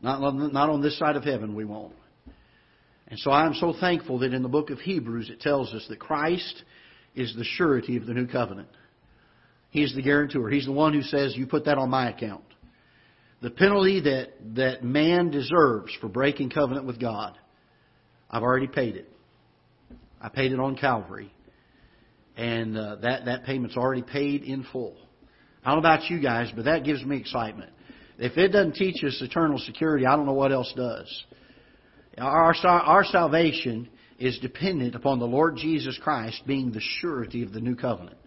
Not, 0.00 0.20
not 0.52 0.68
on 0.68 0.82
this 0.82 0.98
side 0.98 1.16
of 1.16 1.24
heaven, 1.24 1.54
we 1.54 1.64
won't. 1.64 1.94
And 3.06 3.18
so 3.18 3.30
I 3.30 3.46
am 3.46 3.54
so 3.54 3.74
thankful 3.78 4.20
that 4.20 4.34
in 4.34 4.42
the 4.42 4.48
book 4.48 4.70
of 4.70 4.80
Hebrews 4.80 5.30
it 5.30 5.40
tells 5.40 5.72
us 5.74 5.84
that 5.88 6.00
Christ 6.00 6.64
is 7.14 7.34
the 7.36 7.44
surety 7.44 7.96
of 7.96 8.06
the 8.06 8.14
new 8.14 8.26
covenant. 8.26 8.68
He's 9.72 9.94
the 9.94 10.02
guarantor. 10.02 10.50
He's 10.50 10.66
the 10.66 10.72
one 10.72 10.92
who 10.92 11.00
says, 11.00 11.34
You 11.34 11.46
put 11.46 11.64
that 11.64 11.78
on 11.78 11.88
my 11.88 12.10
account. 12.10 12.44
The 13.40 13.50
penalty 13.50 14.00
that, 14.02 14.28
that 14.54 14.84
man 14.84 15.30
deserves 15.30 15.92
for 15.98 16.08
breaking 16.08 16.50
covenant 16.50 16.86
with 16.86 17.00
God, 17.00 17.36
I've 18.30 18.42
already 18.42 18.66
paid 18.68 18.96
it. 18.96 19.10
I 20.20 20.28
paid 20.28 20.52
it 20.52 20.60
on 20.60 20.76
Calvary. 20.76 21.32
And 22.36 22.76
uh, 22.76 22.96
that, 22.96 23.24
that 23.24 23.44
payment's 23.44 23.76
already 23.76 24.02
paid 24.02 24.42
in 24.42 24.64
full. 24.72 24.94
I 25.64 25.70
don't 25.72 25.82
know 25.82 25.88
about 25.88 26.10
you 26.10 26.20
guys, 26.20 26.52
but 26.54 26.66
that 26.66 26.84
gives 26.84 27.02
me 27.02 27.16
excitement. 27.16 27.72
If 28.18 28.36
it 28.36 28.48
doesn't 28.48 28.74
teach 28.74 29.02
us 29.02 29.18
eternal 29.22 29.58
security, 29.58 30.04
I 30.04 30.16
don't 30.16 30.26
know 30.26 30.34
what 30.34 30.52
else 30.52 30.72
does. 30.76 31.24
Our, 32.18 32.54
our 32.64 33.04
salvation 33.04 33.88
is 34.18 34.38
dependent 34.38 34.94
upon 34.94 35.18
the 35.18 35.24
Lord 35.24 35.56
Jesus 35.56 35.98
Christ 36.02 36.42
being 36.46 36.72
the 36.72 36.82
surety 37.00 37.42
of 37.42 37.54
the 37.54 37.60
new 37.60 37.74
covenant. 37.74 38.18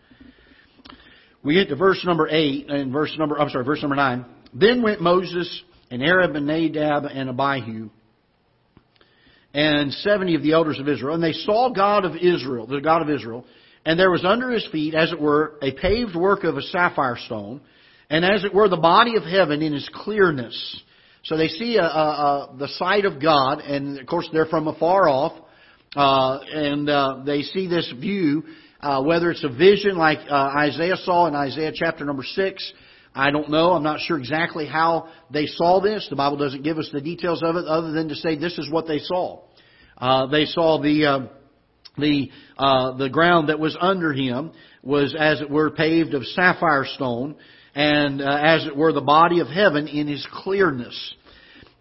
We 1.46 1.54
get 1.54 1.70
to 1.70 1.76
verse 1.76 2.04
number 2.04 2.28
8 2.28 2.70
and 2.70 2.92
verse 2.92 3.16
number, 3.20 3.40
I'm 3.40 3.50
sorry, 3.50 3.64
verse 3.64 3.82
number 3.82 3.96
9. 3.96 4.26
Then 4.56 4.82
went 4.82 5.00
Moses 5.00 5.64
and 5.92 6.02
Aaron 6.02 6.36
and 6.36 6.48
Nadab 6.48 7.06
and 7.06 7.30
Abihu 7.30 7.90
and 9.54 9.94
70 9.94 10.36
of 10.36 10.42
the 10.42 10.54
elders 10.54 10.80
of 10.80 10.90
Israel. 10.90 11.14
And 11.14 11.24
they 11.24 11.34
saw 11.34 11.70
God 11.70 12.04
of 12.04 12.16
Israel, 12.16 12.66
the 12.66 12.82
God 12.82 13.04
of 13.04 13.12
Israel, 13.12 13.46
and 13.86 14.00
there 14.00 14.10
was 14.10 14.26
under 14.26 14.50
his 14.50 14.68
feet, 14.72 14.96
as 14.96 15.12
it 15.12 15.22
were, 15.22 15.60
a 15.62 15.72
paved 15.72 16.16
work 16.16 16.44
of 16.44 16.58
a 16.58 16.64
sapphire 16.64 17.18
stone, 17.18 17.62
and 18.10 18.26
as 18.26 18.44
it 18.44 18.54
were, 18.54 18.68
the 18.68 18.78
body 18.78 19.16
of 19.16 19.24
heaven 19.24 19.62
in 19.62 19.74
its 19.74 19.90
clearness. 19.94 20.82
So 21.24 21.38
they 21.38 21.48
see 21.48 21.78
a, 21.78 21.84
a, 21.84 21.86
a, 21.86 22.56
the 22.58 22.68
sight 22.70 23.06
of 23.06 23.22
God, 23.22 23.60
and 23.60 24.00
of 24.00 24.08
course 24.08 24.28
they're 24.34 24.48
from 24.48 24.68
afar 24.68 25.08
off, 25.08 25.34
uh, 25.96 26.40
and 26.52 26.90
uh, 26.90 27.22
they 27.24 27.44
see 27.44 27.68
this 27.68 27.92
view, 28.00 28.44
uh, 28.86 29.02
whether 29.02 29.32
it's 29.32 29.44
a 29.44 29.50
vision 29.50 29.98
like 29.98 30.20
uh, 30.30 30.52
Isaiah 30.60 30.98
saw 30.98 31.26
in 31.26 31.34
Isaiah 31.34 31.72
chapter 31.74 32.06
number 32.06 32.22
six. 32.24 32.72
I 33.16 33.32
don't 33.32 33.50
know. 33.50 33.72
I'm 33.72 33.82
not 33.82 34.00
sure 34.00 34.20
exactly 34.20 34.68
how 34.68 35.08
they 35.32 35.48
saw 35.48 35.82
this. 35.82 36.06
The 36.08 36.16
Bible 36.16 36.38
doesn't 36.38 36.62
give 36.62 36.78
us 36.78 36.90
the 36.94 37.02
details 37.02 37.42
of 37.42 37.56
it, 37.56 37.66
other 37.66 37.92
than 37.94 38.10
to 38.10 38.16
say 38.16 38.38
this 38.38 38.60
is 38.60 38.70
what 38.70 38.88
they 38.88 39.00
saw. 39.00 39.42
Uh, 39.98 40.28
they 40.28 40.46
saw 40.46 40.80
the 40.80 41.06
uh, 41.06 41.20
the 41.98 42.30
uh, 42.60 42.96
the 42.98 43.10
ground 43.10 43.50
that 43.50 43.58
was 43.58 43.76
under 43.80 44.14
him 44.14 44.52
was 44.84 45.16
as 45.18 45.42
it 45.42 45.50
were 45.50 45.72
paved 45.72 46.14
of 46.14 46.24
sapphire 46.24 46.86
stone, 46.86 47.38
and 47.74 48.22
uh, 48.22 48.40
as 48.40 48.68
it 48.68 48.78
were 48.78 48.94
the 48.94 49.02
body 49.02 49.40
of 49.40 49.48
heaven 49.48 49.88
in 49.88 50.08
his 50.08 50.28
clearness. 50.32 51.16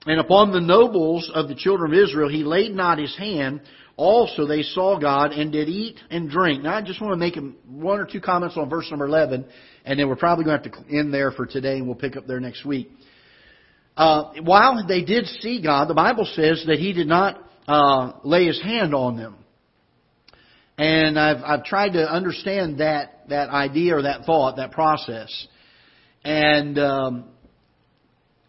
And 0.07 0.21
upon 0.21 0.53
the 0.53 0.61
nobles 0.61 1.31
of 1.35 1.49
the 1.49 1.55
children 1.55 1.93
of 1.93 1.99
Israel 1.99 2.29
he 2.29 2.45
laid 2.45 2.73
not 2.73 2.99
his 2.99 3.17
hand. 3.17 3.63
Also 3.97 4.47
they 4.47 4.63
saw 4.63 4.99
God 4.99 5.33
and 5.33 5.53
did 5.53 5.69
eat 5.69 5.99
and 6.11 6.29
drink. 6.29 6.63
Now 6.63 6.77
I 6.77 6.83
just 6.83 7.01
want 7.01 7.13
to 7.13 7.17
make 7.17 7.37
one 7.67 8.01
or 8.01 8.07
two 8.07 8.21
comments 8.21 8.57
on 8.57 8.69
verse 8.69 8.91
number 8.91 9.07
11, 9.07 9.45
and 9.85 9.99
then 9.99 10.09
we're 10.09 10.17
probably 10.17 10.45
going 10.45 10.61
to 10.61 10.69
have 10.69 10.87
to 10.87 10.97
end 10.97 11.15
there 11.15 11.31
for 11.31 11.47
today, 11.47 11.77
and 11.77 11.87
we'll 11.87 11.95
pick 11.95 12.17
up 12.17 12.27
there 12.27 12.41
next 12.41 12.65
week. 12.65 12.91
Uh, 13.97 14.33
while 14.43 14.85
they 14.87 15.05
did 15.05 15.27
see 15.27 15.63
God, 15.63 15.89
the 15.89 15.95
Bible 15.95 16.25
says 16.35 16.65
that 16.67 16.79
he 16.79 16.93
did 16.93 17.07
not 17.07 17.41
uh, 17.69 18.13
lay 18.25 18.47
his 18.47 18.61
hand 18.61 18.95
on 18.95 19.17
them. 19.17 19.37
And 20.77 21.19
I've, 21.19 21.43
I've 21.45 21.65
tried 21.65 21.91
to 21.91 22.11
understand 22.11 22.81
that, 22.81 23.29
that 23.29 23.51
idea 23.51 23.97
or 23.97 24.03
that 24.03 24.25
thought, 24.25 24.57
that 24.57 24.73
process. 24.73 25.47
And 26.25 26.77
um, 26.79 27.29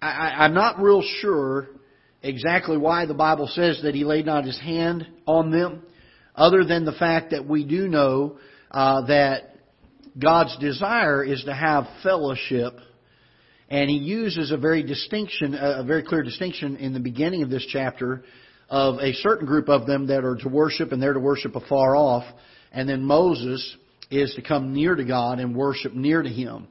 I, 0.06 0.46
I'm 0.46 0.54
not 0.54 0.80
real 0.80 1.02
sure 1.22 1.68
exactly 2.22 2.78
why 2.78 3.06
the 3.06 3.14
Bible 3.14 3.48
says 3.48 3.82
that 3.84 3.96
he 3.96 4.04
laid 4.04 4.26
not 4.26 4.46
his 4.46 4.60
hand 4.60 5.08
on 5.26 5.52
them, 5.52 5.84
other 6.36 6.64
than 6.64 6.86
the 6.86 6.92
fact 6.92 7.32
that 7.32 7.48
we 7.48 7.64
do 7.64 7.88
know 7.88 8.38
uh, 8.72 9.06
that 9.08 9.56
God's 10.20 10.58
desire 10.58 11.24
is 11.24 11.44
to 11.44 11.54
have 11.54 11.88
fellowship, 12.04 12.74
and 13.70 13.90
he 13.90 13.98
uses 13.98 14.52
a 14.52 14.58
very 14.58 14.84
distinction, 14.84 15.56
a 15.56 15.84
very 15.84 16.04
clear 16.04 16.24
distinction 16.24 16.78
in 16.78 16.94
the 16.94 17.00
beginning 17.00 17.44
of 17.44 17.50
this 17.50 17.66
chapter 17.72 18.24
of 18.70 19.00
a 19.00 19.14
certain 19.14 19.46
group 19.46 19.70
of 19.70 19.86
them 19.86 20.08
that 20.08 20.24
are 20.24 20.36
to 20.36 20.50
worship 20.50 20.92
and 20.92 21.02
they're 21.02 21.14
to 21.14 21.20
worship 21.20 21.56
afar 21.56 21.96
off. 21.96 22.24
And 22.72 22.90
then 22.90 23.04
Moses 23.04 23.76
is 24.10 24.34
to 24.36 24.42
come 24.42 24.74
near 24.74 24.96
to 24.96 25.04
God 25.04 25.40
and 25.40 25.56
worship 25.56 25.94
near 25.94 26.22
to 26.22 26.30
Him. 26.30 26.68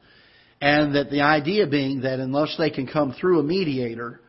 And 0.65 0.95
that 0.95 1.11
the 1.11 1.21
idea 1.21 1.67
being 1.67 2.01
that 2.01 2.21
unless 2.21 2.57
they 2.57 2.71
can 2.71 2.87
come 2.87 3.13
through 3.13 3.39
a 3.39 3.43
mediator, 3.43 4.23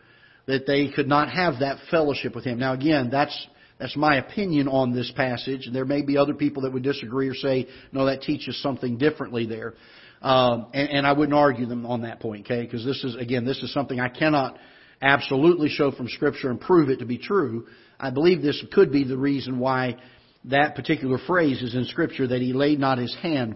that 0.47 0.67
they 0.67 0.89
could 0.93 1.07
not 1.07 1.29
have 1.29 1.61
that 1.61 1.77
fellowship 1.89 2.35
with 2.35 2.43
Him. 2.43 2.59
Now 2.59 2.73
again, 2.73 3.09
that's, 3.09 3.47
that's 3.79 3.95
my 3.95 4.17
opinion 4.17 4.67
on 4.67 4.93
this 4.93 5.09
passage. 5.15 5.69
There 5.71 5.85
may 5.85 6.01
be 6.01 6.17
other 6.17 6.33
people 6.33 6.63
that 6.63 6.73
would 6.73 6.83
disagree 6.83 7.29
or 7.29 7.35
say, 7.35 7.69
no, 7.93 8.07
that 8.07 8.21
teaches 8.21 8.61
something 8.61 8.97
differently 8.97 9.45
there. 9.45 9.75
Um, 10.21 10.67
and, 10.73 10.89
and 10.89 11.07
I 11.07 11.13
wouldn't 11.13 11.37
argue 11.37 11.67
them 11.67 11.85
on 11.85 12.01
that 12.01 12.19
point, 12.19 12.47
okay? 12.47 12.63
Because 12.63 12.83
this 12.83 13.01
is, 13.05 13.15
again, 13.15 13.45
this 13.45 13.63
is 13.63 13.71
something 13.71 14.01
I 14.01 14.09
cannot 14.09 14.57
absolutely 15.01 15.69
show 15.69 15.91
from 15.91 16.09
Scripture 16.09 16.49
and 16.49 16.59
prove 16.59 16.89
it 16.89 16.99
to 16.99 17.05
be 17.05 17.17
true, 17.17 17.67
I 17.97 18.09
believe 18.09 18.41
this 18.41 18.61
could 18.73 18.91
be 18.91 19.05
the 19.05 19.17
reason 19.17 19.57
why 19.57 19.95
that 20.43 20.75
particular 20.75 21.17
phrase 21.17 21.61
is 21.61 21.75
in 21.75 21.85
Scripture 21.85 22.27
that 22.27 22.41
he 22.41 22.51
laid 22.51 22.77
not 22.77 22.97
his 22.97 23.15
hand 23.21 23.55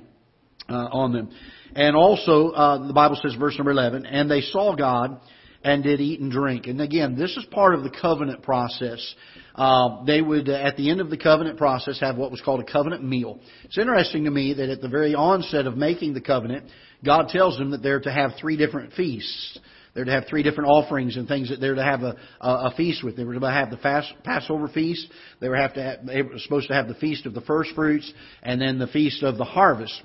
uh, 0.70 0.90
on 0.92 1.14
them. 1.14 1.30
And 1.76 1.96
also, 1.96 2.50
uh, 2.50 2.88
the 2.88 2.94
Bible 2.94 3.18
says, 3.22 3.36
verse 3.36 3.58
number 3.58 3.72
11, 3.72 4.06
and 4.06 4.30
they 4.30 4.42
saw 4.42 4.76
God 4.76 5.20
and 5.64 5.84
did 5.84 6.00
eat 6.00 6.20
and 6.20 6.32
drink. 6.32 6.68
And 6.68 6.82
again, 6.82 7.18
this 7.18 7.36
is 7.36 7.46
part 7.52 7.76
of 7.76 7.84
the 7.84 7.90
covenant 7.90 8.44
process. 8.44 9.16
Uh, 9.56 10.04
they 10.06 10.22
would, 10.22 10.48
uh, 10.48 10.54
at 10.54 10.78
the 10.78 10.90
end 10.90 11.02
of 11.02 11.10
the 11.10 11.18
covenant 11.18 11.58
process, 11.58 12.00
have 12.00 12.18
what 12.18 12.32
was 12.32 12.42
called 12.42 12.62
a 12.62 12.72
covenant 12.72 13.04
meal. 13.04 13.40
It's 13.66 13.78
interesting 13.78 14.24
to 14.24 14.32
me 14.32 14.54
that 14.54 14.70
at 14.70 14.82
the 14.82 14.88
very 14.88 15.14
onset 15.14 15.68
of 15.68 15.76
making 15.76 16.14
the 16.14 16.22
covenant, 16.22 16.66
God 17.04 17.28
tells 17.30 17.58
them 17.58 17.72
that 17.72 17.84
they're 17.84 18.00
to 18.00 18.12
have 18.12 18.32
three 18.40 18.58
different 18.58 18.94
feasts. 18.94 19.60
They're 19.94 20.06
to 20.06 20.12
have 20.12 20.28
three 20.30 20.44
different 20.44 20.70
offerings 20.70 21.18
and 21.18 21.28
things 21.28 21.50
that 21.50 21.60
they're 21.60 21.76
to 21.76 21.84
have 21.84 22.04
a, 22.04 22.16
a, 22.40 22.50
a 22.68 22.74
feast 22.78 23.04
with. 23.04 23.18
They 23.18 23.24
were 23.24 23.38
to 23.38 23.52
have 23.52 23.70
the 23.70 23.78
fast, 23.78 24.14
Passover 24.24 24.68
feast. 24.68 25.08
They 25.42 25.50
were 25.50 25.58
have 25.58 25.74
to 25.74 25.84
have, 25.84 26.06
they 26.06 26.22
were 26.22 26.38
supposed 26.38 26.68
to 26.68 26.74
have 26.74 26.88
the 26.88 26.94
feast 26.96 27.26
of 27.26 27.34
the 27.34 27.42
first 27.42 27.72
fruits 27.76 28.12
and 28.44 28.62
then 28.62 28.80
the 28.80 28.88
feast 28.88 29.24
of 29.24 29.38
the 29.38 29.46
harvest. 29.46 30.02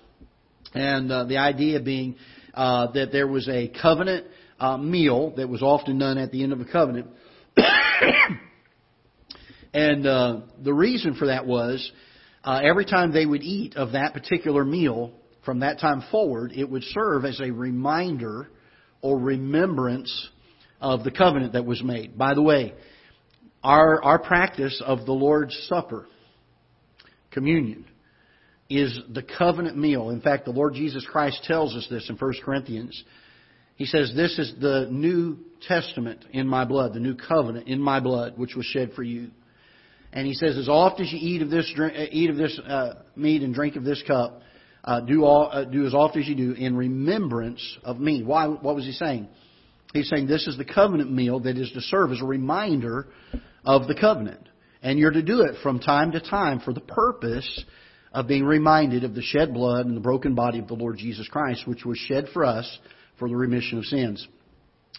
And 0.74 1.10
uh, 1.10 1.24
the 1.24 1.38
idea 1.38 1.80
being 1.80 2.16
uh, 2.52 2.90
that 2.92 3.12
there 3.12 3.26
was 3.26 3.48
a 3.48 3.72
covenant 3.80 4.26
uh, 4.58 4.76
meal 4.76 5.32
that 5.36 5.48
was 5.48 5.62
often 5.62 5.98
done 5.98 6.18
at 6.18 6.32
the 6.32 6.42
end 6.42 6.52
of 6.52 6.60
a 6.60 6.64
covenant. 6.64 7.06
and 9.74 10.06
uh, 10.06 10.40
the 10.62 10.74
reason 10.74 11.14
for 11.14 11.26
that 11.26 11.46
was 11.46 11.90
uh, 12.42 12.60
every 12.62 12.84
time 12.84 13.12
they 13.12 13.24
would 13.24 13.42
eat 13.42 13.76
of 13.76 13.92
that 13.92 14.12
particular 14.12 14.64
meal, 14.64 15.12
from 15.44 15.60
that 15.60 15.78
time 15.78 16.02
forward, 16.10 16.52
it 16.52 16.68
would 16.68 16.82
serve 16.82 17.24
as 17.24 17.40
a 17.40 17.50
reminder 17.50 18.48
or 19.00 19.18
remembrance 19.18 20.28
of 20.80 21.04
the 21.04 21.10
covenant 21.10 21.52
that 21.52 21.64
was 21.64 21.82
made. 21.82 22.16
By 22.18 22.34
the 22.34 22.42
way, 22.42 22.74
our, 23.62 24.02
our 24.02 24.18
practice 24.18 24.82
of 24.84 25.06
the 25.06 25.12
Lord's 25.12 25.56
Supper, 25.68 26.06
communion, 27.30 27.86
is 28.70 28.98
the 29.12 29.22
covenant 29.22 29.76
meal. 29.76 30.10
In 30.10 30.20
fact, 30.20 30.44
the 30.44 30.50
Lord 30.50 30.74
Jesus 30.74 31.06
Christ 31.10 31.44
tells 31.44 31.74
us 31.74 31.86
this 31.90 32.08
in 32.08 32.16
1 32.16 32.34
Corinthians. 32.44 33.04
He 33.76 33.86
says, 33.86 34.12
This 34.14 34.38
is 34.38 34.54
the 34.60 34.88
New 34.90 35.38
Testament 35.66 36.24
in 36.32 36.46
my 36.46 36.64
blood, 36.64 36.94
the 36.94 37.00
new 37.00 37.14
covenant 37.14 37.68
in 37.68 37.80
my 37.80 38.00
blood, 38.00 38.38
which 38.38 38.54
was 38.54 38.64
shed 38.66 38.92
for 38.94 39.02
you. 39.02 39.30
And 40.12 40.26
he 40.26 40.34
says, 40.34 40.56
As 40.56 40.68
oft 40.68 41.00
as 41.00 41.12
you 41.12 41.18
eat 41.20 41.42
of 41.42 41.50
this, 41.50 41.70
drink, 41.74 41.94
uh, 41.96 42.06
eat 42.10 42.30
of 42.30 42.36
this 42.36 42.58
uh, 42.66 42.94
meat 43.16 43.42
and 43.42 43.54
drink 43.54 43.76
of 43.76 43.84
this 43.84 44.02
cup, 44.06 44.40
uh, 44.84 45.00
do 45.00 45.24
all 45.24 45.48
uh, 45.50 45.64
do 45.64 45.86
as 45.86 45.94
often 45.94 46.22
as 46.22 46.28
you 46.28 46.34
do 46.34 46.52
in 46.52 46.76
remembrance 46.76 47.78
of 47.82 47.98
me. 47.98 48.22
Why? 48.22 48.46
What 48.46 48.74
was 48.74 48.84
he 48.84 48.92
saying? 48.92 49.28
He's 49.92 50.08
saying 50.08 50.26
this 50.26 50.46
is 50.46 50.56
the 50.56 50.64
covenant 50.64 51.10
meal 51.10 51.40
that 51.40 51.56
is 51.56 51.70
to 51.72 51.80
serve 51.80 52.12
as 52.12 52.20
a 52.20 52.26
reminder 52.26 53.08
of 53.64 53.88
the 53.88 53.94
covenant, 53.94 54.48
and 54.82 54.98
you're 54.98 55.10
to 55.10 55.22
do 55.22 55.42
it 55.42 55.56
from 55.62 55.80
time 55.80 56.12
to 56.12 56.20
time 56.20 56.60
for 56.60 56.72
the 56.72 56.80
purpose 56.80 57.64
of 58.14 58.28
being 58.28 58.44
reminded 58.44 59.02
of 59.02 59.14
the 59.14 59.22
shed 59.22 59.52
blood 59.52 59.86
and 59.86 59.96
the 59.96 60.00
broken 60.00 60.34
body 60.34 60.60
of 60.60 60.68
the 60.68 60.74
Lord 60.74 60.96
Jesus 60.96 61.28
Christ, 61.28 61.66
which 61.66 61.84
was 61.84 61.98
shed 61.98 62.28
for 62.32 62.44
us 62.44 62.78
for 63.18 63.28
the 63.28 63.36
remission 63.36 63.76
of 63.76 63.84
sins. 63.84 64.26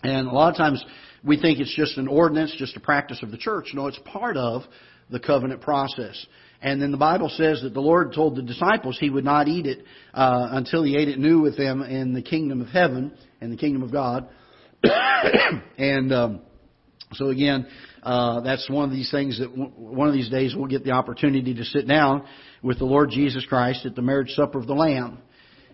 And 0.04 0.28
a 0.28 0.32
lot 0.32 0.52
of 0.52 0.58
times 0.58 0.84
we 1.24 1.40
think 1.40 1.60
it's 1.60 1.74
just 1.74 1.98
an 1.98 2.10
ordinance, 2.10 2.54
just 2.58 2.76
a 2.76 2.82
practice 2.82 3.24
of 3.24 3.32
the 3.32 3.38
church. 3.38 3.72
No, 3.74 3.88
it's 3.88 4.00
part 4.06 4.36
of 4.36 4.64
the 5.10 5.20
covenant 5.20 5.62
process. 5.62 6.26
And 6.62 6.82
then 6.82 6.92
the 6.92 6.98
Bible 6.98 7.30
says 7.30 7.62
that 7.62 7.74
the 7.74 7.80
Lord 7.80 8.14
told 8.14 8.36
the 8.36 8.42
disciples 8.42 8.98
he 9.00 9.10
would 9.10 9.24
not 9.24 9.48
eat 9.48 9.66
it 9.66 9.84
uh, 10.14 10.50
until 10.52 10.84
he 10.84 10.98
ate 10.98 11.08
it 11.08 11.18
new 11.18 11.40
with 11.40 11.56
them 11.56 11.82
in 11.84 12.14
the 12.14 12.22
kingdom 12.22 12.60
of 12.60 12.68
heaven 12.68 13.14
and 13.40 13.52
the 13.52 13.58
kingdom 13.58 13.82
of 13.82 13.92
God. 13.92 14.28
and 15.78 16.12
um, 16.12 16.42
so 17.16 17.30
again, 17.30 17.68
uh, 18.04 18.42
that's 18.42 18.70
one 18.70 18.86
of 18.86 18.92
these 18.92 19.10
things 19.12 19.40
that 19.40 19.50
w- 19.50 19.72
one 19.76 20.08
of 20.08 20.14
these 20.14 20.30
days 20.30 20.56
we'll 20.56 20.68
get 20.68 20.84
the 20.84 20.92
opportunity 20.92 21.54
to 21.54 21.64
sit 21.64 21.88
down 21.88 22.26
with 22.62 22.80
the 22.80 22.86
Lord 22.86 23.10
Jesus 23.10 23.46
Christ 23.46 23.86
at 23.86 23.96
the 23.96 24.02
marriage 24.02 24.32
supper 24.32 24.60
of 24.60 24.68
the 24.68 24.74
Lamb 24.74 25.20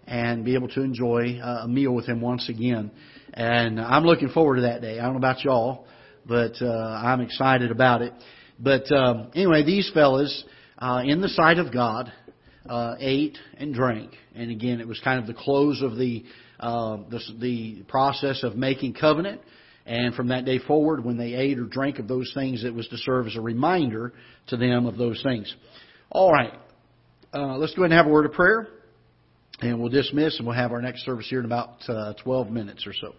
and 0.08 0.44
be 0.46 0.56
able 0.56 0.70
to 0.70 0.82
enjoy 0.82 1.40
uh, 1.40 1.64
a 1.64 1.68
meal 1.68 1.94
with 1.94 2.06
Him 2.06 2.22
once 2.22 2.50
again. 2.50 2.92
And 3.34 3.80
I'm 3.80 4.04
looking 4.04 4.30
forward 4.30 4.58
to 4.58 4.62
that 4.64 4.82
day. 4.82 5.00
I 5.00 5.04
don't 5.04 5.14
know 5.14 5.18
about 5.20 5.44
y'all, 5.44 5.86
but 6.26 6.62
uh, 6.62 6.68
I'm 6.68 7.22
excited 7.22 7.72
about 7.72 8.02
it. 8.02 8.14
But 8.60 8.92
um, 8.92 9.32
anyway, 9.36 9.64
these 9.64 9.90
fellas 9.94 10.44
uh, 10.78 11.04
in 11.06 11.22
the 11.22 11.30
sight 11.30 11.60
of 11.60 11.72
God, 11.72 12.12
uh, 12.68 12.96
ate 13.00 13.38
and 13.58 13.74
drank. 13.74 14.12
And 14.36 14.52
again, 14.52 14.80
it 14.80 14.88
was 14.88 15.00
kind 15.04 15.20
of 15.20 15.28
the 15.28 15.34
close 15.34 15.82
of 15.82 15.98
the, 15.98 16.24
uh, 16.60 16.98
the, 17.10 17.20
the 17.40 17.84
process 17.88 18.44
of 18.44 18.56
making 18.56 18.94
covenant. 18.94 19.42
And 19.86 20.14
from 20.14 20.28
that 20.28 20.46
day 20.46 20.60
forward, 20.60 21.04
when 21.04 21.18
they 21.18 21.34
ate 21.34 21.58
or 21.58 21.66
drank 21.66 22.00
of 22.00 22.08
those 22.08 22.32
things, 22.34 22.64
it 22.64 22.74
was 22.74 22.88
to 22.90 22.98
serve 22.98 23.28
as 23.28 23.36
a 23.36 23.42
reminder 23.42 24.14
to 24.48 24.58
them 24.58 24.86
of 24.86 24.98
those 24.98 25.22
things. 25.24 25.54
All 26.10 26.32
right. 26.32 26.54
Uh, 27.34 27.58
let's 27.58 27.74
go 27.74 27.84
ahead 27.84 27.92
and 27.92 27.98
have 27.98 28.08
a 28.08 28.14
word 28.14 28.26
of 28.26 28.34
prayer. 28.34 28.68
And 29.62 29.80
we'll 29.80 29.90
dismiss 29.90 30.38
and 30.38 30.48
we'll 30.48 30.56
have 30.56 30.72
our 30.72 30.82
next 30.82 31.06
service 31.06 31.28
here 31.30 31.40
in 31.40 31.46
about 31.46 31.78
uh, 31.88 32.14
12 32.24 32.50
minutes 32.50 32.86
or 32.88 32.94
so. 32.94 33.14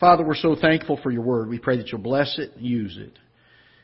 Father, 0.00 0.24
we're 0.24 0.36
so 0.36 0.56
thankful 0.60 0.98
for 1.02 1.10
your 1.10 1.22
word. 1.22 1.48
We 1.48 1.58
pray 1.58 1.76
that 1.78 1.88
you'll 1.88 2.00
bless 2.00 2.38
it 2.38 2.56
and 2.56 2.64
use 2.64 2.96
it. 3.00 3.18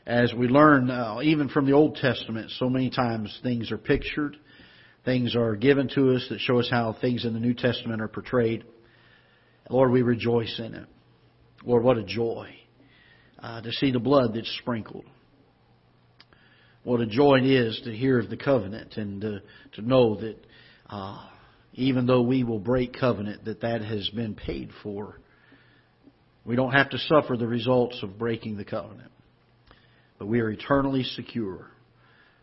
As 0.05 0.33
we 0.33 0.47
learn, 0.47 0.89
uh, 0.89 1.19
even 1.23 1.49
from 1.49 1.65
the 1.65 1.73
Old 1.73 1.95
Testament, 1.95 2.51
so 2.57 2.69
many 2.69 2.89
times 2.89 3.37
things 3.41 3.71
are 3.71 3.77
pictured, 3.77 4.37
things 5.03 5.35
are 5.35 5.55
given 5.55 5.89
to 5.95 6.13
us 6.13 6.25
that 6.29 6.39
show 6.39 6.59
us 6.59 6.69
how 6.69 6.95
things 7.01 7.25
in 7.25 7.33
the 7.33 7.39
New 7.39 7.53
Testament 7.53 8.01
are 8.01 8.07
portrayed. 8.07 8.63
Lord, 9.69 9.91
we 9.91 10.03
rejoice 10.03 10.59
in 10.59 10.75
it. 10.75 10.87
Lord, 11.65 11.83
what 11.83 11.97
a 11.97 12.03
joy 12.03 12.49
uh, 13.39 13.61
to 13.61 13.71
see 13.71 13.91
the 13.91 13.99
blood 13.99 14.33
that's 14.33 14.53
sprinkled. 14.61 15.05
What 16.83 17.01
a 17.01 17.07
joy 17.07 17.39
it 17.39 17.45
is 17.45 17.81
to 17.85 17.95
hear 17.95 18.19
of 18.19 18.29
the 18.29 18.37
covenant 18.37 18.97
and 18.97 19.21
to, 19.21 19.41
to 19.73 19.81
know 19.81 20.15
that 20.15 20.37
uh, 20.89 21.25
even 21.73 22.05
though 22.05 22.21
we 22.21 22.43
will 22.43 22.59
break 22.59 22.97
covenant, 22.97 23.45
that 23.45 23.61
that 23.61 23.81
has 23.81 24.09
been 24.09 24.35
paid 24.35 24.69
for. 24.81 25.19
We 26.45 26.55
don't 26.55 26.71
have 26.71 26.91
to 26.91 26.97
suffer 26.97 27.35
the 27.35 27.47
results 27.47 27.99
of 28.03 28.19
breaking 28.19 28.57
the 28.57 28.65
covenant, 28.65 29.11
but 30.19 30.27
we 30.27 30.39
are 30.39 30.51
eternally 30.51 31.03
secure. 31.03 31.67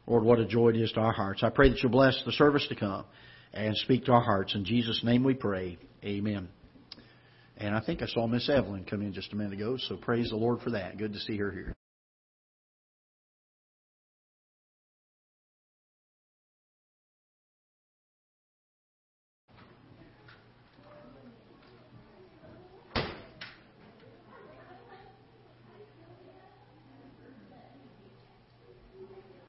Lord, 0.06 0.24
what 0.24 0.40
a 0.40 0.44
joy 0.44 0.70
it 0.70 0.76
is 0.76 0.90
to 0.92 1.00
our 1.00 1.12
hearts. 1.12 1.42
I 1.44 1.50
pray 1.50 1.70
that 1.70 1.80
you'll 1.82 1.92
bless 1.92 2.20
the 2.26 2.32
service 2.32 2.66
to 2.68 2.74
come 2.74 3.04
and 3.54 3.76
speak 3.76 4.06
to 4.06 4.12
our 4.12 4.20
hearts. 4.20 4.54
In 4.56 4.64
Jesus' 4.64 5.02
name 5.04 5.22
we 5.22 5.34
pray. 5.34 5.78
Amen. 6.04 6.48
And 7.56 7.74
I 7.74 7.80
think 7.80 8.02
I 8.02 8.06
saw 8.06 8.26
Miss 8.26 8.48
Evelyn 8.48 8.84
come 8.84 9.02
in 9.02 9.12
just 9.12 9.32
a 9.32 9.36
minute 9.36 9.52
ago, 9.52 9.76
so 9.76 9.96
praise 9.96 10.30
the 10.30 10.36
Lord 10.36 10.60
for 10.62 10.70
that. 10.70 10.98
Good 10.98 11.12
to 11.12 11.20
see 11.20 11.36
her 11.36 11.52
here. 11.52 11.74